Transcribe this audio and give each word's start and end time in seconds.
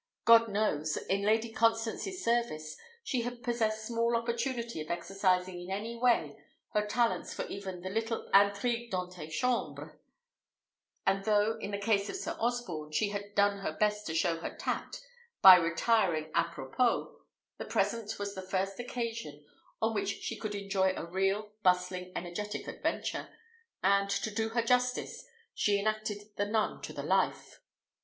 God 0.25 0.49
knows! 0.49 0.97
in 0.97 1.21
Lady 1.21 1.51
Constance's 1.51 2.23
service 2.23 2.75
she 3.03 3.21
had 3.21 3.43
possessed 3.43 3.85
small 3.85 4.17
opportunity 4.17 4.81
of 4.81 4.89
exercising 4.89 5.61
in 5.61 5.69
any 5.69 5.95
way 5.95 6.41
her 6.73 6.87
talents 6.87 7.35
for 7.35 7.45
even 7.45 7.81
the 7.81 7.89
little 7.91 8.27
intrigue 8.33 8.89
d'ante 8.89 9.27
chambre; 9.29 9.99
and 11.05 11.23
though, 11.25 11.55
in 11.59 11.69
the 11.69 11.77
case 11.77 12.09
of 12.09 12.15
Sir 12.15 12.35
Osborne, 12.39 12.91
she 12.91 13.09
had 13.09 13.35
done 13.35 13.59
her 13.59 13.73
best 13.73 14.07
to 14.07 14.15
show 14.15 14.39
her 14.39 14.49
tact 14.55 15.05
by 15.43 15.55
retiring 15.55 16.31
à 16.31 16.51
propos, 16.51 17.15
the 17.59 17.65
present 17.65 18.17
was 18.17 18.33
the 18.33 18.41
first 18.41 18.79
occasion 18.79 19.45
on 19.83 19.93
which 19.93 20.23
she 20.23 20.35
could 20.35 20.55
enjoy 20.55 20.93
a 20.95 21.05
real, 21.05 21.51
bustling, 21.61 22.11
energetic 22.15 22.67
adventure; 22.67 23.29
and, 23.83 24.09
to 24.09 24.31
do 24.31 24.49
her 24.49 24.63
justice, 24.63 25.27
she 25.53 25.79
enacted 25.79 26.35
the 26.37 26.45
nun 26.47 26.81
to 26.81 26.91
the 26.91 27.03
life. 27.03 27.61